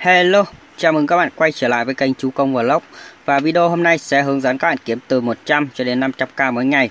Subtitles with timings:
[0.00, 0.44] Hello,
[0.76, 2.82] chào mừng các bạn quay trở lại với kênh Chú Công Vlog.
[3.24, 6.52] Và video hôm nay sẽ hướng dẫn các bạn kiếm từ 100 cho đến 500k
[6.52, 6.90] mỗi ngày.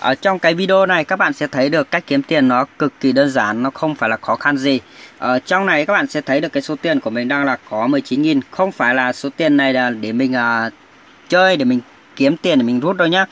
[0.00, 2.92] Ở trong cái video này các bạn sẽ thấy được cách kiếm tiền nó cực
[3.00, 4.80] kỳ đơn giản, nó không phải là khó khăn gì.
[5.18, 7.58] Ở trong này các bạn sẽ thấy được cái số tiền của mình đang là
[7.70, 10.72] có 19.000 Không phải là số tiền này là để mình uh,
[11.28, 11.80] chơi, để mình
[12.16, 13.26] kiếm tiền để mình rút đâu nhá.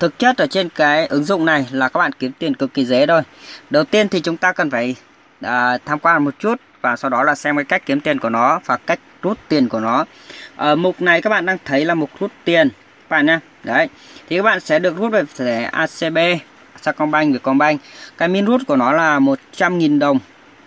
[0.00, 2.84] Thực chất ở trên cái ứng dụng này là các bạn kiếm tiền cực kỳ
[2.84, 3.22] dễ thôi.
[3.70, 4.94] Đầu tiên thì chúng ta cần phải
[5.44, 5.50] uh,
[5.84, 8.60] tham quan một chút và sau đó là xem cái cách kiếm tiền của nó
[8.66, 10.04] và cách rút tiền của nó.
[10.56, 13.88] Ở mục này các bạn đang thấy là mục rút tiền các bạn nhé đấy
[14.28, 16.18] thì các bạn sẽ được rút về thẻ ACB
[16.82, 17.80] Sacombank Vietcombank.
[18.18, 20.18] Cái min rút của nó là 100.000 đồng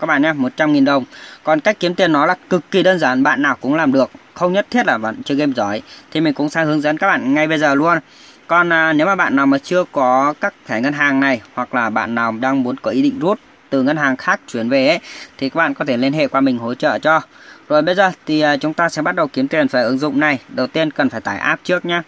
[0.00, 1.04] các bạn nhé 100.000 đồng.
[1.44, 4.10] Còn cách kiếm tiền nó là cực kỳ đơn giản bạn nào cũng làm được.
[4.34, 7.06] Không nhất thiết là bạn chơi game giỏi thì mình cũng sẽ hướng dẫn các
[7.06, 7.98] bạn ngay bây giờ luôn.
[8.46, 11.74] Còn à, nếu mà bạn nào mà chưa có các thẻ ngân hàng này hoặc
[11.74, 13.38] là bạn nào đang muốn có ý định rút
[13.70, 15.00] từ ngân hàng khác chuyển về ấy,
[15.38, 17.20] thì các bạn có thể liên hệ qua mình hỗ trợ cho.
[17.68, 20.20] Rồi bây giờ thì à, chúng ta sẽ bắt đầu kiếm tiền về ứng dụng
[20.20, 20.38] này.
[20.48, 22.02] Đầu tiên cần phải tải app trước nhé.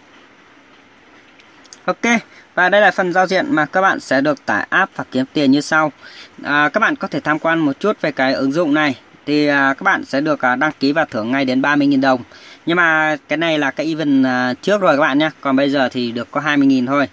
[1.85, 2.21] Ok,
[2.55, 5.25] và đây là phần giao diện mà các bạn sẽ được tải app và kiếm
[5.33, 5.91] tiền như sau.
[6.43, 8.95] À, các bạn có thể tham quan một chút về cái ứng dụng này.
[9.25, 12.23] Thì à, các bạn sẽ được à, đăng ký và thưởng ngay đến 30.000 đồng.
[12.65, 15.29] Nhưng mà cái này là cái event à, trước rồi các bạn nhé.
[15.41, 17.07] Còn bây giờ thì được có 20.000 thôi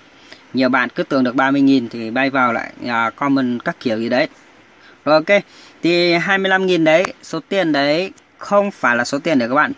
[0.55, 4.09] nhiều bạn cứ tưởng được 30.000 thì bay vào lại uh, comment các kiểu gì
[4.09, 4.29] đấy.
[5.05, 5.43] Rồi ok
[5.83, 9.73] thì 25.000 đấy số tiền đấy không phải là số tiền để các bạn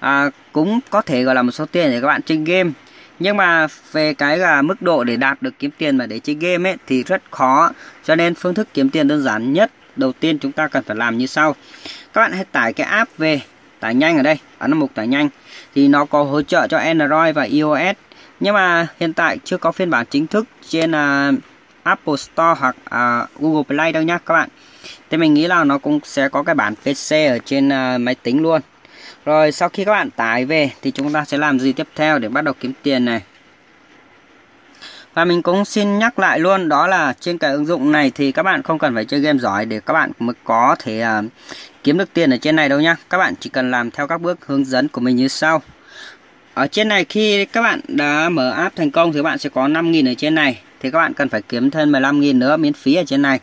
[0.00, 2.70] à, cũng có thể gọi là một số tiền để các bạn chơi game.
[3.18, 6.36] Nhưng mà về cái là mức độ để đạt được kiếm tiền mà để chơi
[6.40, 7.72] game ấy thì rất khó.
[8.04, 10.96] Cho nên phương thức kiếm tiền đơn giản nhất đầu tiên chúng ta cần phải
[10.96, 11.54] làm như sau.
[12.12, 13.40] Các bạn hãy tải cái app về
[13.80, 15.28] tải nhanh ở đây ở mục tải nhanh.
[15.74, 17.96] Thì nó có hỗ trợ cho Android và iOS
[18.40, 21.34] nhưng mà hiện tại chưa có phiên bản chính thức trên uh,
[21.82, 24.48] Apple Store hoặc uh, Google Play đâu nhá các bạn.
[25.10, 28.14] Thì mình nghĩ là nó cũng sẽ có cái bản PC ở trên uh, máy
[28.14, 28.60] tính luôn.
[29.24, 32.18] Rồi sau khi các bạn tải về thì chúng ta sẽ làm gì tiếp theo
[32.18, 33.22] để bắt đầu kiếm tiền này?
[35.14, 38.32] Và mình cũng xin nhắc lại luôn đó là trên cái ứng dụng này thì
[38.32, 41.24] các bạn không cần phải chơi game giỏi để các bạn mới có thể uh,
[41.84, 42.96] kiếm được tiền ở trên này đâu nhá.
[43.10, 45.62] Các bạn chỉ cần làm theo các bước hướng dẫn của mình như sau
[46.56, 49.48] ở trên này khi các bạn đã mở app thành công thì các bạn sẽ
[49.48, 52.72] có 5.000 ở trên này thì các bạn cần phải kiếm thêm 15.000 nữa miễn
[52.72, 53.40] phí ở trên này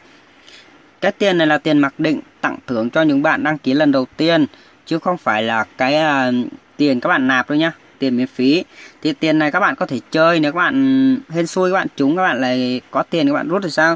[1.01, 3.91] cái tiền này là tiền mặc định tặng thưởng cho những bạn đăng ký lần
[3.91, 4.45] đầu tiên
[4.85, 5.95] chứ không phải là cái
[6.29, 6.35] uh,
[6.77, 8.63] tiền các bạn nạp đâu nhá tiền miễn phí
[9.01, 11.87] thì tiền này các bạn có thể chơi nếu các bạn hên xui các bạn
[11.95, 13.95] trúng các bạn lại có tiền các bạn rút thì sao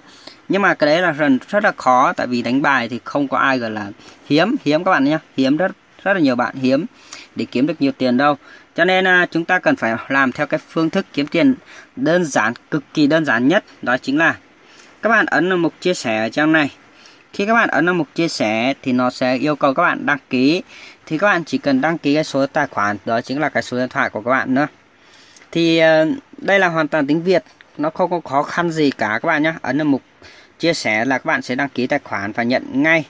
[0.50, 3.28] nhưng mà cái đấy là rất, rất là khó tại vì đánh bài thì không
[3.28, 3.92] có ai gọi là
[4.30, 5.72] hiếm hiếm các bạn nhá hiếm rất
[6.04, 6.86] rất là nhiều bạn hiếm
[7.36, 8.38] để kiếm được nhiều tiền đâu
[8.78, 11.56] cho nên à, chúng ta cần phải làm theo cái phương thức kiếm tiền
[11.96, 14.36] đơn giản, cực kỳ đơn giản nhất, đó chính là
[15.02, 16.72] các bạn ấn vào mục chia sẻ ở trong này.
[17.34, 20.06] Khi các bạn ấn vào mục chia sẻ thì nó sẽ yêu cầu các bạn
[20.06, 20.64] đăng ký.
[21.06, 23.64] Thì các bạn chỉ cần đăng ký cái số tài khoản, đó chính là cái
[23.64, 24.68] số điện thoại của các bạn nữa.
[25.52, 27.44] Thì ờ, đây là hoàn toàn tiếng Việt,
[27.78, 30.02] nó không có khó khăn gì cả các bạn nhé ấn vào mục
[30.60, 33.06] chia sẻ là các bạn sẽ đăng ký tài khoản và nhận ngay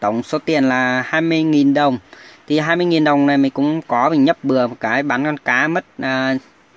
[0.00, 1.98] tổng số tiền là 20.000 đồng
[2.48, 5.68] thì 20.000 đồng này mình cũng có mình nhấp bừa một cái bán con cá
[5.68, 6.36] mất à,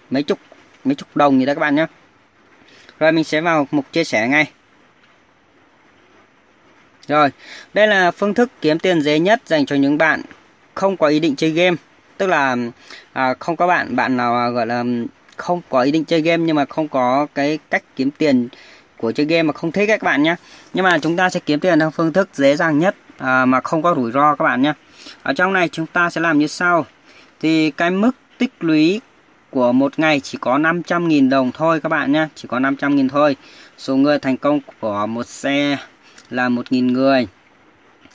[0.10, 0.40] mấy chục
[0.84, 1.86] mấy chục đồng gì đó các bạn nhé
[3.02, 4.52] rồi mình sẽ vào mục chia sẻ ngay.
[7.08, 7.30] Rồi
[7.74, 10.22] đây là phương thức kiếm tiền dễ nhất dành cho những bạn
[10.74, 11.78] không có ý định chơi game.
[12.18, 12.56] Tức là
[13.14, 14.84] à, không có bạn bạn nào gọi là
[15.38, 18.48] không có ý định chơi game nhưng mà không có cái cách kiếm tiền
[19.02, 20.36] của chơi game mà không thích các bạn nhé
[20.74, 23.62] nhưng mà chúng ta sẽ kiếm tiền theo phương thức dễ dàng nhất à, mà
[23.62, 24.74] không có rủi ro các bạn nhé
[25.24, 26.86] ở trong này chúng ta sẽ làm như sau.
[27.40, 29.02] Thì cái mức tích lũy
[29.50, 33.36] của một ngày chỉ có 500.000 đồng thôi các bạn nhé chỉ có 500.000 thôi.
[33.78, 35.78] Số người thành công của một xe
[36.30, 37.28] là 1.000 người.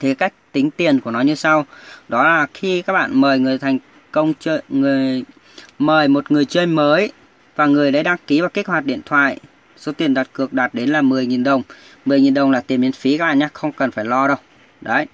[0.01, 1.67] Thì cách tính tiền của nó như sau.
[2.09, 3.79] Đó là khi các bạn mời người thành
[4.13, 5.25] công chơi người
[5.79, 7.13] mời một người chơi mới
[7.57, 9.39] và người đấy đăng ký và kích hoạt điện thoại
[9.77, 11.63] số tiền đặt cược đạt đến là 10.000 đồng.
[12.07, 14.37] 10.000 đồng là tiền miễn phí các bạn nhé không cần phải lo đâu.
[14.81, 15.07] Đấy.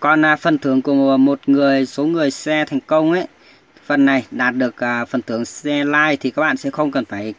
[0.00, 3.26] Còn à, phần thưởng của một người số người xe thành công ấy
[3.86, 7.04] phần này đạt được à, phần thưởng xe like thì các bạn sẽ không cần
[7.04, 7.34] phải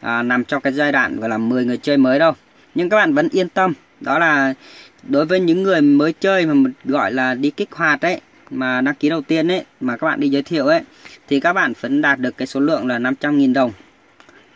[0.00, 2.32] à, nằm trong cái giai đoạn gọi là 10 người chơi mới đâu.
[2.74, 4.54] Nhưng các bạn vẫn yên tâm đó là
[5.02, 8.20] đối với những người mới chơi mà gọi là đi kích hoạt ấy
[8.50, 10.80] mà đăng ký đầu tiên ấy mà các bạn đi giới thiệu ấy
[11.28, 13.72] thì các bạn vẫn đạt được cái số lượng là 500.000 đồng.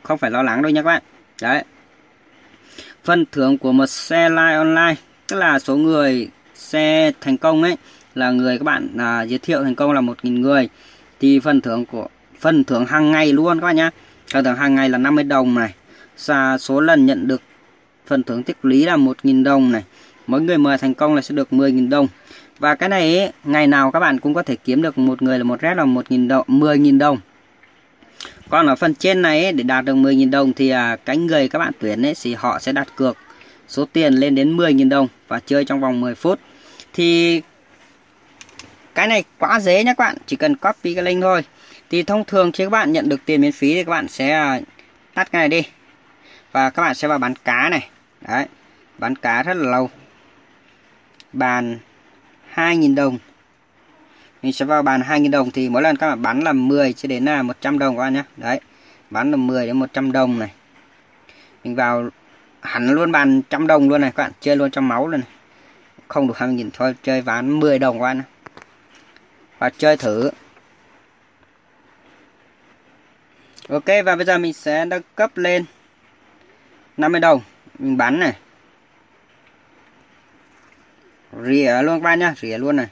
[0.03, 1.03] Không phải lo lắng đâu nha các bạn
[1.43, 1.65] đấy.
[3.05, 4.95] Phần thưởng của một xe like online
[5.29, 7.77] tức là số người xe thành công ấy
[8.15, 10.69] là người các bạn à, giới thiệu thành công là 1.000 người.
[11.21, 12.09] Thì phần thưởng của
[12.41, 13.91] phần thưởng hàng ngày luôn các bạn nhá.
[14.33, 15.75] Phần thưởng hàng ngày là 50 đồng này.
[16.17, 17.43] Xa số lần nhận được
[18.07, 19.85] phần thưởng tích lý là 1.000 đồng này.
[20.27, 22.09] Mỗi người mời thành công là sẽ được 10.000 đồng.
[22.59, 25.39] Và cái này ấy, ngày nào các bạn cũng có thể kiếm được một người
[25.39, 27.19] là một rep là một nghìn đồng 10.000 đồng
[28.49, 31.49] còn ở phần trên này ấy, để đạt được 10.000 đồng thì à, cái người
[31.49, 33.17] các bạn tuyển ấy thì họ sẽ đặt cược
[33.69, 36.41] số tiền lên đến 10.000 đồng và chơi trong vòng 10 phút.
[36.93, 37.41] Thì
[38.95, 41.45] cái này quá dễ nhé các bạn chỉ cần copy cái link thôi.
[41.91, 44.31] Thì thông thường khi các bạn nhận được tiền miễn phí thì các bạn sẽ
[44.31, 44.61] à,
[45.15, 45.69] tắt cái này đi.
[46.53, 47.89] Và các bạn sẽ vào bán cá này.
[48.21, 48.47] Đấy
[48.99, 49.91] bán cá rất là lâu.
[51.33, 51.79] Bàn
[52.55, 53.19] 2.000 đồng
[54.47, 57.07] mình sẽ vào bàn 2.000 đồng thì mỗi lần các bạn bắn là 10 cho
[57.07, 58.23] đến là 100 đồng các bạn nhé.
[58.37, 58.61] Đấy,
[59.11, 60.51] bán là 10 đến 100 đồng này.
[61.65, 62.09] Mình vào
[62.61, 65.31] hẳn luôn bàn trăm đồng luôn này các bạn, chơi luôn trong máu luôn này.
[66.09, 68.23] Không được 20.000 thôi, chơi ván 10 đồng các bạn
[69.59, 70.31] và chơi thử.
[73.69, 75.65] Ok, và bây giờ mình sẽ nâng cấp lên
[76.97, 77.41] 50 đồng.
[77.79, 78.37] Mình bắn này.
[81.45, 82.87] Rỉa luôn các bạn nhá rỉa luôn này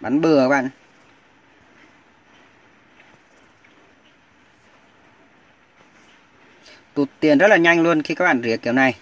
[0.00, 0.68] bắn bừa các bạn.
[6.94, 8.96] Tụt tiền rất là nhanh luôn khi các bạn rỉa kiểu này.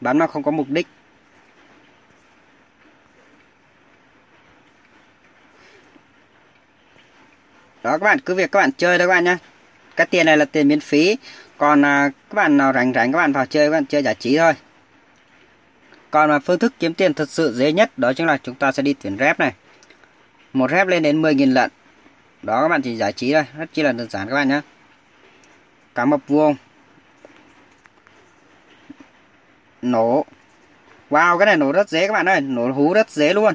[0.00, 0.86] Bắn mà không có mục đích.
[7.82, 9.36] Đó các bạn cứ việc các bạn chơi thôi các bạn nhé
[9.96, 11.16] cái tiền này là tiền miễn phí.
[11.58, 14.14] Còn à, các bạn nào rảnh rảnh các bạn vào chơi các bạn chơi giải
[14.14, 14.52] trí thôi.
[16.10, 18.72] Còn mà phương thức kiếm tiền thật sự dễ nhất đó chính là chúng ta
[18.72, 19.52] sẽ đi tuyển rep này
[20.52, 21.70] một rep lên đến 10.000 lận.
[22.42, 23.44] Đó các bạn chỉ giải trí thôi.
[23.56, 24.60] Rất chi là đơn giản các bạn nhé
[25.94, 26.54] cá mập vuông.
[29.82, 30.24] Nổ.
[31.10, 32.40] Wow cái này nổ rất dễ các bạn ơi.
[32.40, 33.54] Nổ hú rất dễ luôn.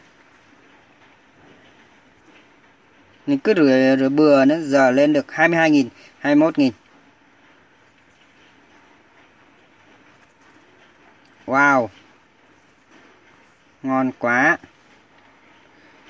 [3.28, 5.86] Mình cứ rửa, rửa bừa nữa giờ lên được 22.000
[6.22, 6.72] 21.000
[11.46, 11.88] Wow.
[13.84, 14.58] Ngon quá.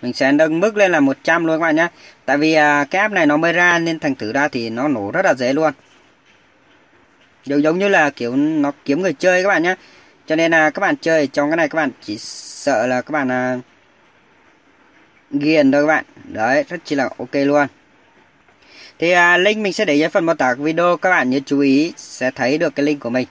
[0.05, 1.87] Mình sẽ nâng mức lên là 100 luôn các bạn nhé.
[2.25, 4.87] Tại vì à, cái app này nó mới ra nên thành thử ra thì nó
[4.87, 5.73] nổ rất là dễ luôn.
[7.45, 9.75] Giống giống như là kiểu nó kiếm người chơi các bạn nhé.
[10.27, 13.11] Cho nên là các bạn chơi trong cái này các bạn chỉ sợ là các
[13.11, 13.57] bạn à,
[15.31, 16.05] ghiền thôi các bạn.
[16.23, 17.67] Đấy rất chỉ là ok luôn.
[18.99, 20.97] Thì à, link mình sẽ để dưới phần mô tả video.
[20.97, 23.27] Các bạn nhớ chú ý sẽ thấy được cái link của mình.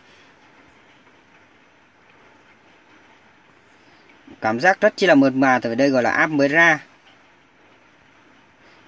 [4.45, 6.79] Cảm giác rất chi là mượt mà từ đây gọi là áp mới ra.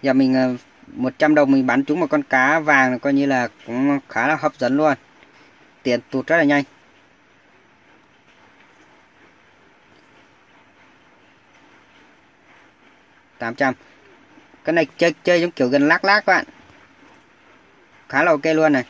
[0.02, 0.56] Giờ mình ờ,
[0.86, 4.36] 100 đồng mình bán chúng một con cá vàng coi như là cũng khá là
[4.36, 4.94] hấp dẫn luôn.
[5.82, 6.64] Tiền tụt rất là nhanh.
[13.38, 13.74] 800
[14.64, 16.44] cái này chơi chơi giống kiểu gần lắc lắc các bạn.
[18.08, 18.84] Khá là ok luôn này.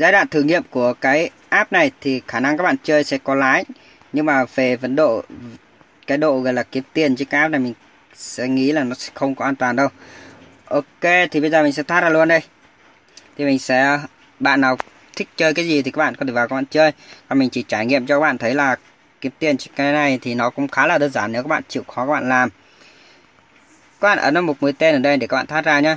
[0.00, 3.18] Giai đoạn thử nghiệm của cái app này thì khả năng các bạn chơi sẽ
[3.18, 3.64] có lái.
[4.12, 5.22] Nhưng mà về vấn độ,
[6.06, 7.74] cái độ gọi là kiếm tiền trên cái app này mình
[8.14, 9.88] sẽ nghĩ là nó sẽ không có an toàn đâu.
[10.64, 12.40] Ok, thì bây giờ mình sẽ thoát ra luôn đây.
[13.36, 13.98] Thì mình sẽ,
[14.38, 14.76] bạn nào
[15.16, 16.92] thích chơi cái gì thì các bạn có thể vào các bạn chơi.
[17.28, 18.76] Và mình chỉ trải nghiệm cho các bạn thấy là
[19.20, 21.82] kiếm tiền cái này thì nó cũng khá là đơn giản nếu các bạn chịu
[21.88, 22.48] khó các bạn làm.
[24.00, 25.96] Các bạn ấn vào một mũi tên ở đây để các bạn thoát ra nhé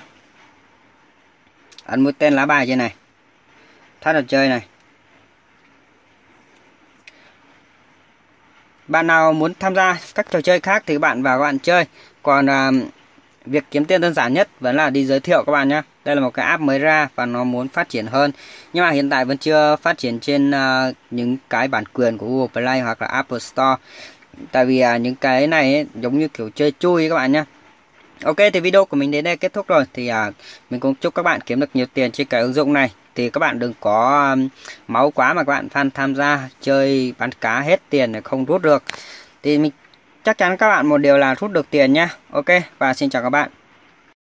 [1.84, 2.94] ấn mũi tên lá bài trên này
[4.04, 4.66] thắt đồ chơi này.
[8.88, 11.60] Bạn nào muốn tham gia các trò chơi khác thì các bạn vào các bạn
[11.60, 11.86] chơi.
[12.24, 12.72] Còn à,
[13.45, 15.81] việc kiếm tiền đơn giản nhất vẫn là đi giới thiệu các bạn nhé.
[16.06, 18.31] Đây là một cái app mới ra và nó muốn phát triển hơn.
[18.74, 22.28] Nhưng mà hiện tại vẫn chưa phát triển trên uh, những cái bản quyền của
[22.28, 23.76] Google Play hoặc là Apple Store.
[24.52, 27.44] Tại vì uh, những cái này ấy, giống như kiểu chơi chui các bạn nhé.
[28.24, 29.84] Ok thì video của mình đến đây kết thúc rồi.
[29.94, 30.32] Thì à,
[30.70, 32.92] mình cũng chúc các bạn kiếm được nhiều tiền trên cái ứng dụng này.
[33.16, 34.48] Thì các bạn đừng có um,
[34.88, 38.46] máu quá mà các bạn fan tham gia chơi bán cá hết tiền này không
[38.46, 38.84] rút được.
[39.44, 39.72] Thì mình
[40.24, 42.10] chắc chắn các bạn một điều là rút được tiền nhá.
[42.32, 42.46] Ok
[42.80, 43.50] và xin chào các bạn.